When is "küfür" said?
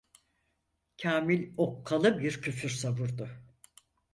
2.41-2.69